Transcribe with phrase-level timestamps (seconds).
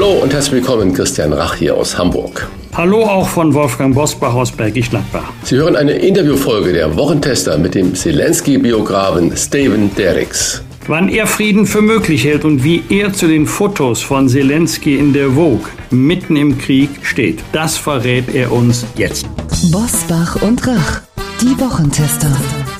[0.00, 2.48] Hallo und herzlich willkommen, Christian Rach hier aus Hamburg.
[2.72, 5.32] Hallo auch von Wolfgang Bosbach aus Bergisch Gladbach.
[5.42, 10.62] Sie hören eine Interviewfolge der Wochentester mit dem Zelensky-Biografen Steven Derricks.
[10.86, 15.12] Wann er Frieden für möglich hält und wie er zu den Fotos von Zelensky in
[15.12, 19.26] der Vogue mitten im Krieg steht, das verrät er uns jetzt.
[19.72, 21.00] Bosbach und Rach,
[21.40, 22.30] die Wochentester.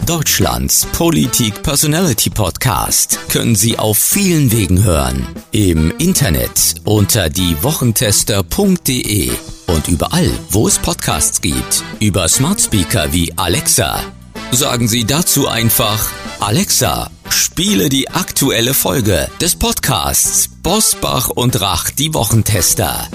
[0.08, 5.28] Deutschlands Politik Personality Podcast können Sie auf vielen Wegen hören.
[5.52, 9.30] Im Internet unter diewochentester.de
[9.66, 11.84] und überall, wo es Podcasts gibt.
[12.00, 14.02] Über Smart Speaker wie Alexa.
[14.50, 16.08] Sagen Sie dazu einfach
[16.40, 23.06] Alexa, spiele die aktuelle Folge des Podcasts Bosbach und Rach, die Wochentester.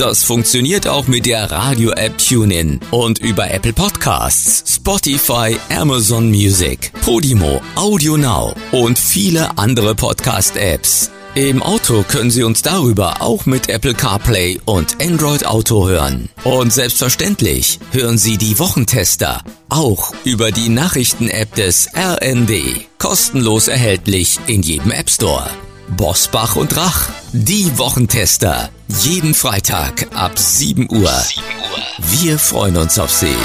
[0.00, 7.60] Das funktioniert auch mit der Radio-App TuneIn und über Apple Podcasts, Spotify, Amazon Music, Podimo,
[7.74, 11.10] Audio Now und viele andere Podcast-Apps.
[11.34, 16.30] Im Auto können Sie uns darüber auch mit Apple CarPlay und Android Auto hören.
[16.44, 22.86] Und selbstverständlich hören Sie die Wochentester auch über die Nachrichten-App des RND.
[22.96, 25.50] Kostenlos erhältlich in jedem App Store.
[25.94, 28.70] Bosbach und Rach, die Wochentester.
[28.98, 31.12] Jeden Freitag ab 7 Uhr.
[31.98, 33.36] Wir freuen uns auf Sie.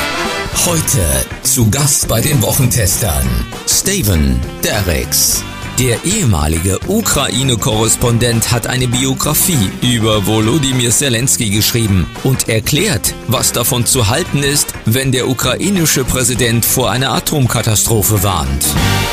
[0.65, 1.05] Heute
[1.43, 5.43] zu Gast bei den Wochentestern Steven Derricks.
[5.79, 14.07] Der ehemalige Ukraine-Korrespondent hat eine Biografie über Volodymyr Zelensky geschrieben und erklärt, was davon zu
[14.07, 18.67] halten ist, wenn der ukrainische Präsident vor einer Atomkatastrophe warnt.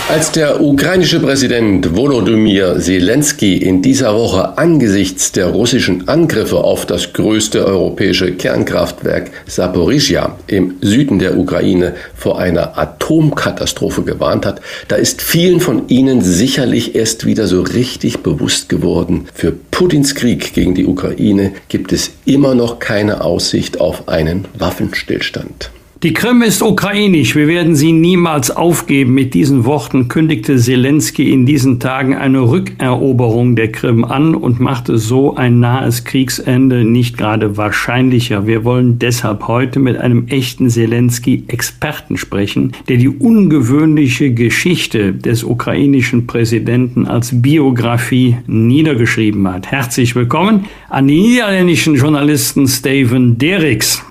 [0.08, 7.12] Als der ukrainische Präsident Volodymyr Zelensky in dieser Woche angesichts der russischen Angriffe auf das
[7.12, 15.22] größte europäische Kernkraftwerk Saporizhia im Süden der Ukraine vor einer Atomkatastrophe gewarnt hat, da ist
[15.22, 20.74] vielen von Ihnen sicher sicherlich erst wieder so richtig bewusst geworden, für Putins Krieg gegen
[20.74, 25.70] die Ukraine gibt es immer noch keine Aussicht auf einen Waffenstillstand.
[26.02, 29.14] Die Krim ist ukrainisch, wir werden sie niemals aufgeben.
[29.14, 34.98] Mit diesen Worten kündigte Zelensky in diesen Tagen eine Rückeroberung der Krim an und machte
[34.98, 38.48] so ein nahes Kriegsende nicht gerade wahrscheinlicher.
[38.48, 46.26] Wir wollen deshalb heute mit einem echten Zelensky-Experten sprechen, der die ungewöhnliche Geschichte des ukrainischen
[46.26, 49.70] Präsidenten als Biografie niedergeschrieben hat.
[49.70, 54.02] Herzlich willkommen an den niederländischen Journalisten Steven Derricks.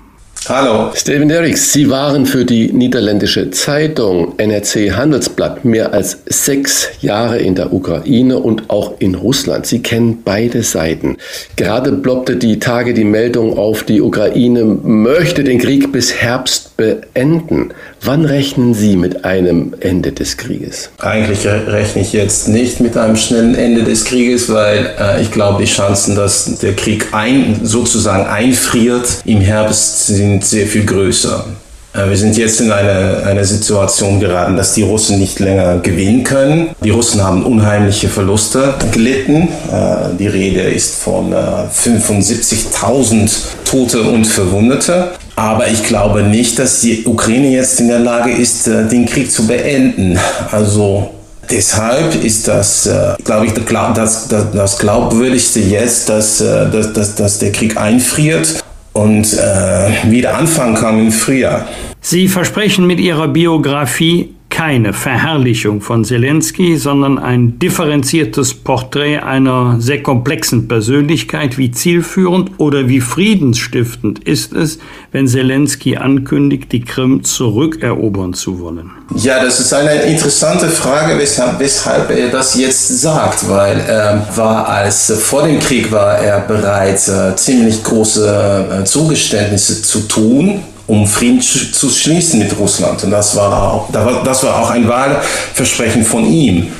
[0.48, 0.90] Hallo.
[0.92, 7.54] Steven Derricks, Sie waren für die niederländische Zeitung NRC Handelsblatt mehr als sechs Jahre in
[7.54, 9.66] der Ukraine und auch in Russland.
[9.66, 11.16] Sie kennen beide Seiten.
[11.54, 17.72] Gerade ploppte die Tage die Meldung auf, die Ukraine möchte den Krieg bis Herbst beenden.
[18.04, 20.90] Wann rechnen Sie mit einem Ende des Krieges?
[20.98, 25.62] Eigentlich rechne ich jetzt nicht mit einem schnellen Ende des Krieges, weil äh, ich glaube,
[25.62, 31.44] die Chancen, dass der Krieg ein, sozusagen einfriert im Herbst sind sehr viel größer.
[31.94, 36.24] Äh, wir sind jetzt in eine, eine Situation geraten, dass die Russen nicht länger gewinnen
[36.24, 36.70] können.
[36.82, 39.48] Die Russen haben unheimliche Verluste gelitten.
[39.70, 43.28] Äh, die Rede ist von 75.000 äh,
[43.64, 45.12] Tote und Verwundete.
[45.42, 49.28] Aber ich glaube nicht, dass die Ukraine jetzt in der Lage ist, äh, den Krieg
[49.28, 50.16] zu beenden.
[50.52, 51.10] Also
[51.50, 57.14] Deshalb ist das, äh, glaube ich, das, das, das Glaubwürdigste jetzt, dass, äh, dass, dass,
[57.16, 61.66] dass der Krieg einfriert und äh, wieder anfangen kann im Frühjahr.
[62.00, 70.02] Sie versprechen mit Ihrer Biografie keine Verherrlichung von Zelensky, sondern ein differenziertes Porträt einer sehr
[70.02, 71.56] komplexen Persönlichkeit.
[71.56, 74.78] Wie zielführend oder wie friedensstiftend ist es,
[75.10, 78.90] wenn Zelensky ankündigt, die Krim zurückerobern zu wollen?
[79.16, 84.68] Ja, das ist eine interessante Frage, weshalb, weshalb er das jetzt sagt, weil er war
[84.68, 90.62] als vor dem Krieg war er bereit, äh, ziemlich große äh, Zugeständnisse zu tun
[90.92, 93.02] um Frieden zu schließen mit Russland.
[93.02, 93.90] Und das war auch,
[94.24, 96.70] das war auch ein Wahlversprechen von ihm.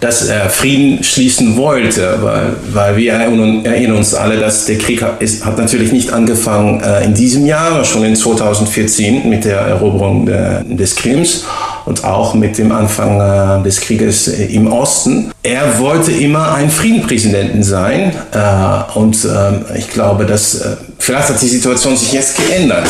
[0.00, 5.20] Dass er Frieden schließen wollte, weil, weil wir erinnern uns alle, dass der Krieg hat,
[5.20, 10.26] ist, hat natürlich nicht angefangen äh, in diesem Jahr, schon in 2014 mit der Eroberung
[10.26, 11.44] der, des Krims
[11.84, 15.32] und auch mit dem Anfang äh, des Krieges äh, im Osten.
[15.42, 21.42] Er wollte immer ein Friedenpräsidenten sein äh, und ähm, ich glaube, dass äh, vielleicht hat
[21.42, 22.88] die Situation sich jetzt geändert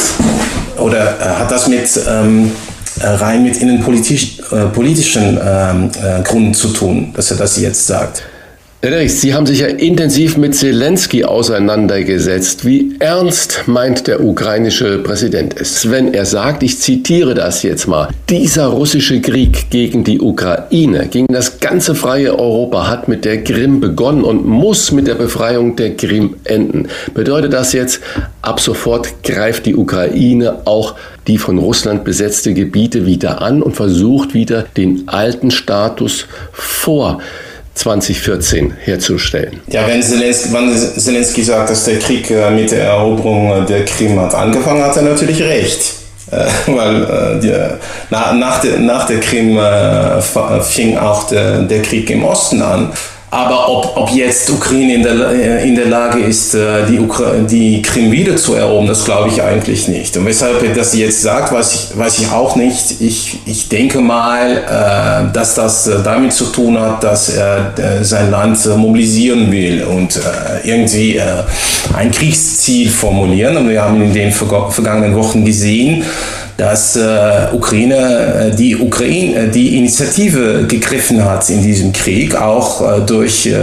[0.79, 5.91] oder äh, hat das mit ähm, äh, rein mit innenpolitischen ähm,
[6.25, 8.23] Gründen zu tun, dass er das jetzt sagt.
[8.81, 12.65] Erich, Sie haben sich ja intensiv mit Zelensky auseinandergesetzt.
[12.65, 18.11] Wie ernst meint der ukrainische Präsident es, wenn er sagt, ich zitiere das jetzt mal,
[18.29, 23.81] dieser russische Krieg gegen die Ukraine, gegen das ganze freie Europa hat mit der Krim
[23.81, 26.87] begonnen und muss mit der Befreiung der Krim enden.
[27.15, 28.01] Bedeutet das jetzt,
[28.43, 30.95] ab sofort greift die Ukraine auch
[31.29, 37.21] die von Russland besetzte Gebiete wieder an und versucht wieder den alten Status vor
[37.75, 39.61] 2014 herzustellen.
[39.69, 44.83] Ja, wenn Zelensky, sagt, dass der Krieg äh, mit der Eroberung der Krim hat angefangen,
[44.83, 45.93] hat er natürlich recht.
[46.31, 47.55] Äh, weil äh, die,
[48.11, 50.21] nach, nach, der, nach der Krim äh,
[50.63, 52.93] fing auch der, der Krieg im Osten an.
[53.31, 57.33] Aber ob, ob jetzt Ukraine in der, äh, in der Lage ist, äh, die, Ukra
[57.39, 60.17] die Krim wieder zu erobern, das glaube ich eigentlich nicht.
[60.17, 63.03] Und weshalb er das jetzt sagt, weiß ich, weiß ich auch nicht.
[63.03, 68.65] Ich, ich denke mal, äh, dass das damit zu tun hat, dass er sein Land
[68.77, 70.19] mobilisieren will und
[70.65, 71.21] irgendwie
[71.95, 73.57] ein Kriegsziel formulieren.
[73.57, 76.05] Und wir haben in den vergangenen Wochen gesehen,
[76.59, 82.83] dass äh, Ukraine, äh, die Ukraine, äh, die Initiative gegriffen hat in diesem Krieg, auch
[82.83, 83.55] äh, durch äh,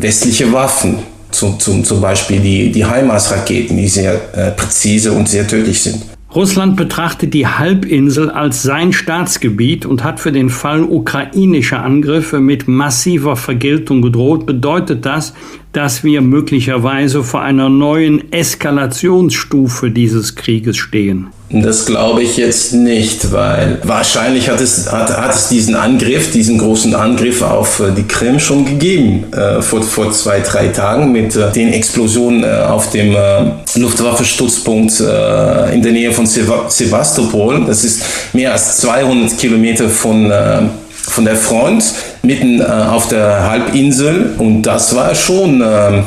[0.00, 0.98] westliche Waffen,
[1.30, 6.02] zum, zum, zum Beispiel die, die HIMARS-Raketen, die sehr äh, präzise und sehr tödlich sind.
[6.34, 12.66] Russland betrachtet die Halbinsel als sein Staatsgebiet und hat für den Fall ukrainischer Angriffe mit
[12.66, 14.44] massiver Vergeltung gedroht.
[14.44, 15.34] Bedeutet das,
[15.74, 21.26] dass wir möglicherweise vor einer neuen Eskalationsstufe dieses Krieges stehen?
[21.50, 26.58] Das glaube ich jetzt nicht, weil wahrscheinlich hat es, hat, hat es diesen Angriff, diesen
[26.58, 31.36] großen Angriff auf äh, die Krim schon gegeben, äh, vor, vor zwei, drei Tagen mit
[31.36, 37.64] äh, den Explosionen äh, auf dem äh, Luftwaffenstützpunkt äh, in der Nähe von Sevastopol.
[37.66, 40.32] Das ist mehr als 200 Kilometer von
[41.06, 41.84] von der Front
[42.24, 46.02] mitten äh, auf der Halbinsel und das war schon, äh, äh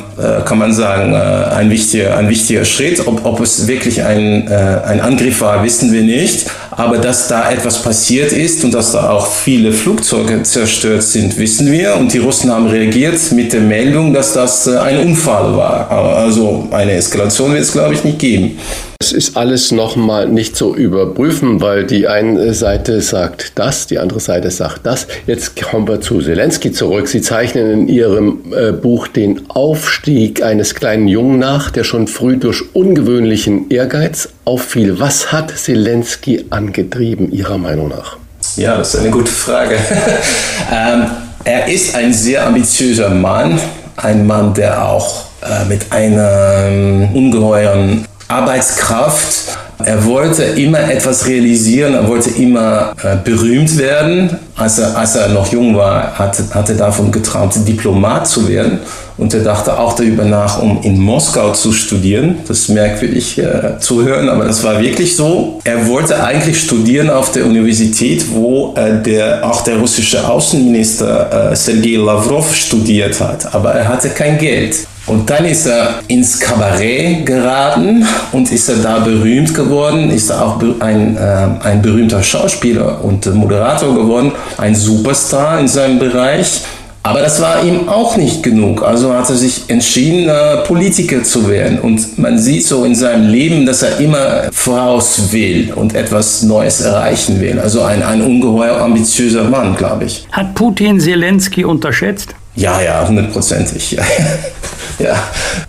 [0.45, 1.17] kann man sagen, äh,
[1.55, 3.05] ein, wichtiger, ein wichtiger Schritt.
[3.07, 6.47] Ob, ob es wirklich ein, äh, ein Angriff war, wissen wir nicht.
[6.71, 11.71] Aber dass da etwas passiert ist und dass da auch viele Flugzeuge zerstört sind, wissen
[11.71, 11.95] wir.
[11.95, 15.89] Und die Russen haben reagiert mit der Meldung, dass das ein Unfall war.
[15.89, 18.59] Also eine Eskalation wird es, glaube ich, nicht geben.
[18.99, 24.19] Es ist alles nochmal nicht zu überprüfen, weil die eine Seite sagt das, die andere
[24.19, 25.07] Seite sagt das.
[25.27, 27.07] Jetzt kommen wir zu Zelensky zurück.
[27.07, 32.37] Sie zeichnen in Ihrem äh, Buch den Aufstieg eines kleinen Jungen nach, der schon früh
[32.37, 34.99] durch ungewöhnlichen Ehrgeiz auffiel.
[34.99, 38.17] Was hat Zelensky angetrieben, Ihrer Meinung nach?
[38.55, 39.75] Ja, das ist eine gute Frage.
[40.73, 41.07] ähm,
[41.43, 43.59] er ist ein sehr ambitiöser Mann,
[43.97, 49.46] ein Mann, der auch äh, mit einem ungeheuren Arbeitskraft.
[49.83, 54.37] Er wollte immer etwas realisieren, er wollte immer äh, berühmt werden.
[54.55, 58.79] Als er, als er noch jung war, hat, hat er davon geträumt, Diplomat zu werden.
[59.17, 62.37] Und er dachte auch darüber nach, um in Moskau zu studieren.
[62.47, 65.59] Das ist merkwürdig äh, zu hören, aber das war wirklich so.
[65.63, 71.55] Er wollte eigentlich studieren auf der Universität, wo äh, der, auch der russische Außenminister äh,
[71.55, 73.53] Sergei Lavrov studiert hat.
[73.53, 74.87] Aber er hatte kein Geld.
[75.07, 80.45] Und dann ist er ins Kabarett geraten und ist er da berühmt geworden, ist er
[80.45, 86.61] auch ein, äh, ein berühmter Schauspieler und Moderator geworden, ein Superstar in seinem Bereich.
[87.03, 88.83] Aber das war ihm auch nicht genug.
[88.83, 91.79] Also hat er sich entschieden, äh, Politiker zu werden.
[91.79, 96.81] Und man sieht so in seinem Leben, dass er immer voraus will und etwas Neues
[96.81, 97.59] erreichen will.
[97.59, 100.27] Also ein, ein ungeheuer ambitiöser Mann, glaube ich.
[100.33, 102.35] Hat Putin Zelensky unterschätzt?
[102.55, 103.97] Ja, ja, hundertprozentig.
[105.07, 105.15] Ja,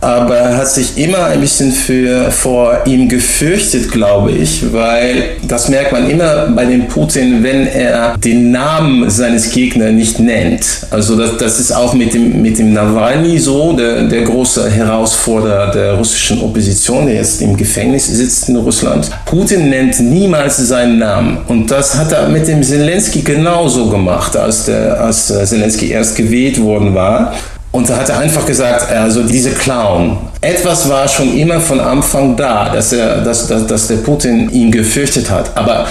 [0.00, 5.68] aber er hat sich immer ein bisschen für, vor ihm gefürchtet, glaube ich, weil das
[5.68, 10.64] merkt man immer bei dem Putin, wenn er den Namen seines Gegners nicht nennt.
[10.90, 15.73] Also das, das ist auch mit dem, mit dem Nawalny so, der, der große Herausforderer
[15.73, 19.11] der russischen Opposition, der jetzt im Gefängnis sitzt in Russland.
[19.26, 24.64] Putin nennt niemals seinen Namen und das hat er mit dem Zelensky genauso gemacht, als,
[24.64, 27.35] der, als Zelensky erst gewählt worden war.
[27.78, 32.37] Und da hat er einfach gesagt, also diese Clown, etwas war schon immer von Anfang
[32.37, 35.56] da, dass, er, dass, dass, dass der Putin ihn gefürchtet hat.
[35.56, 35.87] Aber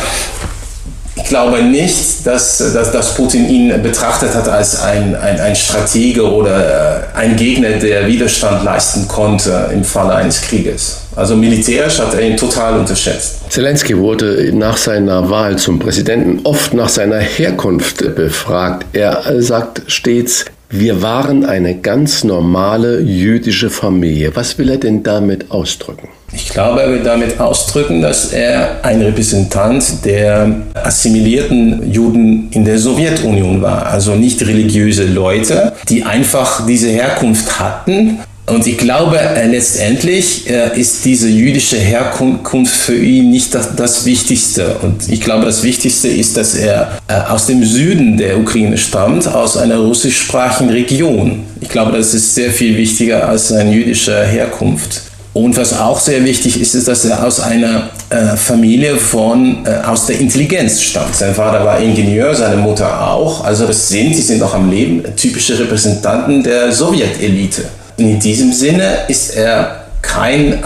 [1.29, 7.05] glaube nicht, dass, dass, dass Putin ihn betrachtet hat als ein, ein, ein Stratege oder
[7.13, 10.97] äh, ein Gegner, der Widerstand leisten konnte im Falle eines Krieges.
[11.15, 13.49] Also militärisch hat er ihn total unterschätzt.
[13.49, 18.85] Zelensky wurde nach seiner Wahl zum Präsidenten oft nach seiner Herkunft befragt.
[18.91, 24.35] Er sagt stets, wir waren eine ganz normale jüdische Familie.
[24.35, 26.09] Was will er denn damit ausdrücken?
[26.33, 32.79] Ich glaube, er will damit ausdrücken, dass er ein Repräsentant der assimilierten Juden in der
[32.79, 33.85] Sowjetunion war.
[33.85, 38.19] Also nicht religiöse Leute, die einfach diese Herkunft hatten
[38.49, 44.05] und ich glaube, äh, letztendlich äh, ist diese jüdische Herkunft für ihn nicht das, das,
[44.05, 44.77] Wichtigste.
[44.81, 49.27] Und ich glaube, das Wichtigste ist, dass er äh, aus dem Süden der Ukraine stammt,
[49.27, 51.43] aus einer russischsprachigen Region.
[51.59, 55.01] Ich glaube, das ist sehr viel wichtiger als seine jüdische Herkunft.
[55.33, 57.91] Und was auch sehr wichtig ist, ist, dass er aus einer
[58.37, 61.13] Familie von, aus der Intelligenz stammt.
[61.13, 63.43] Sein Vater war Ingenieur, seine Mutter auch.
[63.43, 67.65] Also das sind, die sind noch am Leben, typische Repräsentanten der Sowjetelite.
[67.97, 70.57] In diesem Sinne ist er kein äh,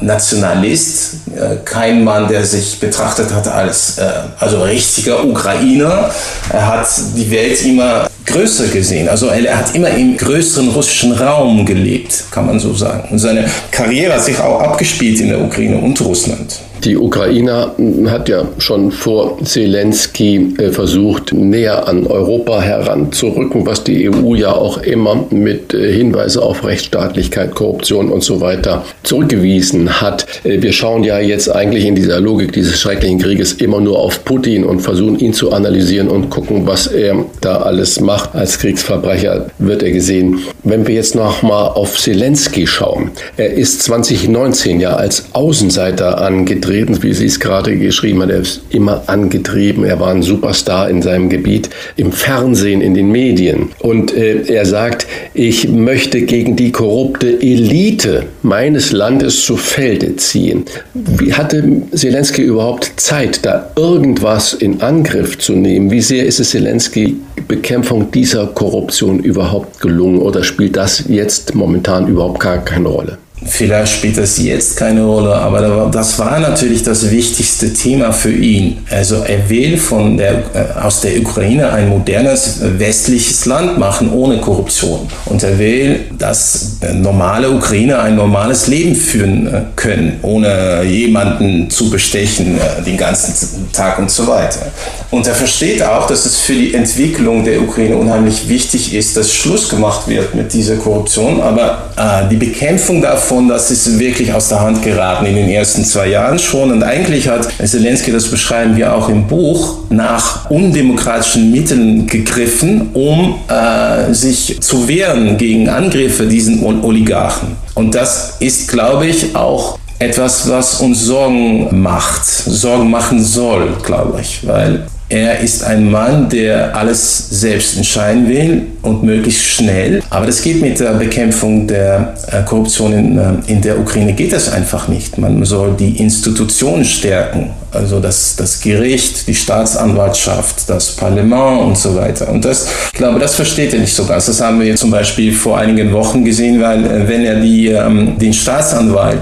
[0.00, 6.10] Nationalist, äh, kein Mann, der sich betrachtet hat als äh, also richtiger Ukrainer.
[6.52, 9.08] Er hat die Welt immer größer gesehen.
[9.08, 13.08] Also er hat immer im größeren russischen Raum gelebt, kann man so sagen.
[13.10, 16.58] Und seine Karriere hat sich auch abgespielt in der Ukraine und Russland.
[16.84, 17.72] Die Ukraine
[18.06, 24.52] hat ja schon vor Zelensky äh, versucht, näher an Europa heranzurücken, was die EU ja
[24.52, 30.26] auch immer mit äh, Hinweise auf Rechtsstaatlichkeit, Korruption und so weiter zurückgewiesen hat.
[30.42, 34.24] Äh, wir schauen ja jetzt eigentlich in dieser Logik dieses schrecklichen Krieges immer nur auf
[34.24, 38.34] Putin und versuchen ihn zu analysieren und gucken, was er da alles macht.
[38.34, 40.38] Als Kriegsverbrecher wird er gesehen.
[40.64, 46.69] Wenn wir jetzt noch mal auf Zelensky schauen, er ist 2019 ja als Außenseiter angetreten
[46.70, 48.30] angetreten, wie Sie es gerade geschrieben haben.
[48.30, 49.84] Er ist immer angetrieben.
[49.84, 53.70] Er war ein Superstar in seinem Gebiet, im Fernsehen, in den Medien.
[53.80, 60.64] Und äh, er sagt, ich möchte gegen die korrupte Elite meines Landes zu Felde ziehen.
[60.94, 65.90] Wie hatte Zelensky überhaupt Zeit, da irgendwas in Angriff zu nehmen?
[65.90, 67.16] Wie sehr ist es Zelensky
[67.48, 73.18] Bekämpfung dieser Korruption überhaupt gelungen oder spielt das jetzt momentan überhaupt gar keine Rolle?
[73.46, 78.84] Vielleicht spielt das jetzt keine Rolle, aber das war natürlich das wichtigste Thema für ihn.
[78.90, 84.38] Also er will von der, äh, aus der Ukraine ein modernes westliches Land machen ohne
[84.38, 85.08] Korruption.
[85.24, 91.88] Und er will, dass normale Ukrainer ein normales Leben führen äh, können, ohne jemanden zu
[91.88, 94.66] bestechen äh, den ganzen Tag und so weiter.
[95.10, 99.34] Und er versteht auch, dass es für die Entwicklung der Ukraine unheimlich wichtig ist, dass
[99.34, 101.40] Schluss gemacht wird mit dieser Korruption.
[101.40, 105.84] Aber äh, die Bekämpfung davon, das ist wirklich aus der Hand geraten in den ersten
[105.84, 106.70] zwei Jahren schon.
[106.70, 113.34] Und eigentlich hat Zelensky, das beschreiben wir auch im Buch, nach undemokratischen Mitteln gegriffen, um
[113.48, 117.56] äh, sich zu wehren gegen Angriffe diesen Oligarchen.
[117.74, 124.20] Und das ist, glaube ich, auch etwas, was uns Sorgen macht, Sorgen machen soll, glaube
[124.20, 130.02] ich, weil er ist ein Mann, der alles selbst entscheiden will und möglichst schnell.
[130.08, 134.32] Aber das geht mit der Bekämpfung der äh, Korruption in, äh, in der Ukraine geht
[134.32, 135.18] das einfach nicht.
[135.18, 141.96] Man soll die Institutionen stärken, also das, das Gericht, die Staatsanwaltschaft, das Parlament und so
[141.96, 142.28] weiter.
[142.30, 144.26] Und das, ich glaube, das versteht er nicht so ganz.
[144.26, 148.16] Das haben wir zum Beispiel vor einigen Wochen gesehen, weil äh, wenn er die, ähm,
[148.16, 149.20] den Staatsanwalt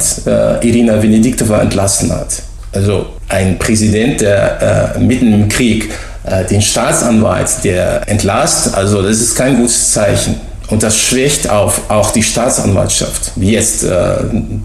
[0.60, 2.42] Irina Venediktova entlassen hat,
[2.72, 5.90] also ein Präsident, der äh, mitten im Krieg
[6.24, 10.36] äh, den Staatsanwalt, der entlasst, also das ist kein gutes Zeichen.
[10.70, 14.16] Und das schwächt auf auch die Staatsanwaltschaft, wie jetzt äh,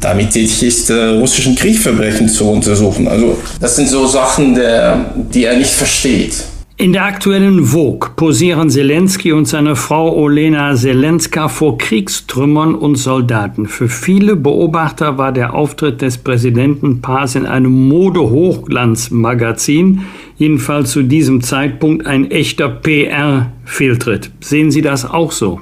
[0.01, 3.07] damit tätig ist, äh, russischen Kriegsverbrechen zu untersuchen.
[3.07, 6.33] Also das sind so Sachen, der, die er nicht versteht.
[6.75, 13.67] In der aktuellen Vogue posieren Zelensky und seine Frau Olena Zelenska vor Kriegstrümmern und Soldaten.
[13.67, 20.01] Für viele Beobachter war der Auftritt des Präsidentenpaars in einem Mode-Hochglanzmagazin
[20.37, 24.31] jedenfalls zu diesem Zeitpunkt ein echter PR-Fehltritt.
[24.39, 25.61] Sehen Sie das auch so?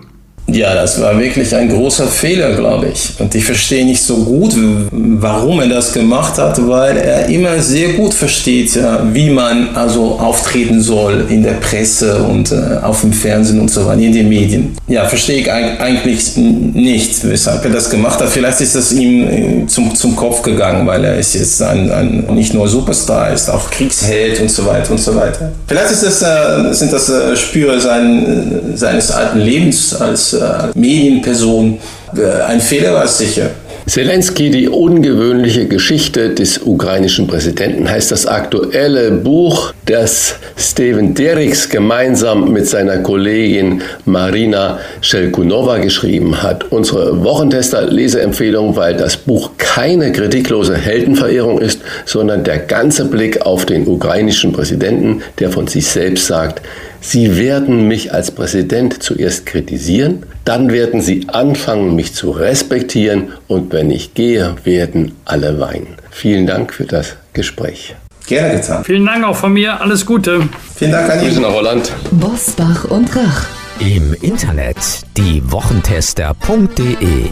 [0.53, 3.12] Ja, das war wirklich ein großer Fehler, glaube ich.
[3.20, 4.55] Und ich verstehe nicht so gut,
[4.91, 8.77] warum er das gemacht hat, weil er immer sehr gut versteht,
[9.13, 13.86] wie man also auftreten soll in der Presse und äh, auf dem Fernsehen und so
[13.86, 14.75] weiter, in den Medien.
[14.88, 18.29] Ja, verstehe ich eigentlich nicht, weshalb er das gemacht hat.
[18.29, 22.25] Vielleicht ist das ihm äh, zum, zum Kopf gegangen, weil er ist jetzt ein, ein
[22.36, 25.51] nicht nur Superstar, er ist auch Kriegsheld und so weiter und so weiter.
[25.67, 31.79] Vielleicht ist das, äh, sind das Spüre sein, seines alten Lebens als äh, Medienperson.
[32.15, 33.51] Äh, ein Fehler war es sicher.
[33.88, 42.53] Zelensky, die ungewöhnliche Geschichte des ukrainischen Präsidenten, heißt das aktuelle Buch, das Steven Derricks gemeinsam
[42.53, 46.71] mit seiner Kollegin Marina Shelkunova geschrieben hat.
[46.71, 53.88] Unsere Wochentester-Leseempfehlung, weil das Buch keine kritiklose Heldenverehrung ist, sondern der ganze Blick auf den
[53.88, 56.62] ukrainischen Präsidenten, der von sich selbst sagt,
[57.03, 63.74] Sie werden mich als Präsident zuerst kritisieren, dann werden Sie anfangen, mich zu respektieren und
[63.74, 65.96] wenn ich gehe, werden alle weinen.
[66.12, 67.96] Vielen Dank für das Gespräch.
[68.27, 68.84] Gerne getan.
[68.84, 69.81] Vielen Dank auch von mir.
[69.81, 70.48] Alles Gute.
[70.75, 71.91] Vielen Dank an Grüße nach Holland.
[72.12, 73.48] Bosbach und Rach.
[73.79, 74.77] Im Internet
[75.17, 77.31] diewochentester.de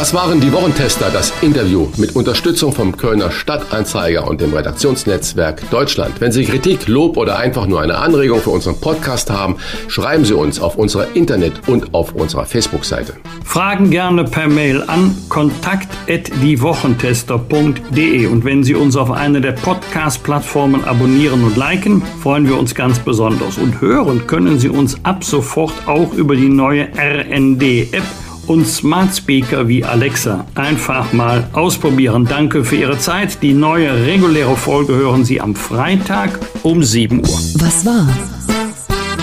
[0.00, 6.22] Das waren die Wochentester, das Interview mit Unterstützung vom Kölner Stadtanzeiger und dem Redaktionsnetzwerk Deutschland.
[6.22, 9.56] Wenn Sie Kritik, Lob oder einfach nur eine Anregung für unseren Podcast haben,
[9.88, 13.12] schreiben Sie uns auf unserer Internet- und auf unserer Facebook-Seite.
[13.44, 21.44] Fragen gerne per Mail an kontakt@diewochentester.de und wenn Sie uns auf einer der Podcast-Plattformen abonnieren
[21.44, 23.58] und liken, freuen wir uns ganz besonders.
[23.58, 29.68] Und hören können Sie uns ab sofort auch über die neue RND-App und Smart Speaker
[29.68, 30.44] wie Alexa.
[30.56, 32.26] Einfach mal ausprobieren.
[32.28, 33.42] Danke für Ihre Zeit.
[33.42, 37.40] Die neue reguläre Folge hören Sie am Freitag um 7 Uhr.
[37.60, 38.08] Was war?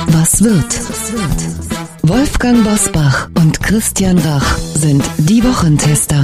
[0.07, 0.79] Was wird?
[2.03, 6.23] Wolfgang Bosbach und Christian Rach sind die Wochentester.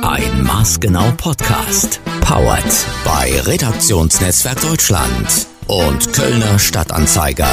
[0.00, 2.00] Ein Maßgenau Podcast.
[2.22, 7.48] Powered bei Redaktionsnetzwerk Deutschland und Kölner Stadtanzeiger.